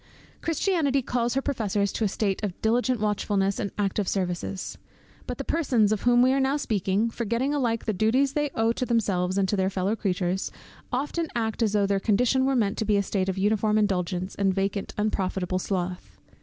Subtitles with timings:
[0.41, 4.79] Christianity calls her professors to a state of diligent watchfulness and active services.
[5.27, 8.71] But the persons of whom we are now speaking, forgetting alike the duties they owe
[8.71, 10.51] to themselves and to their fellow creatures,
[10.91, 14.33] often act as though their condition were meant to be a state of uniform indulgence,
[14.33, 16.17] and vacant, unprofitable sloth.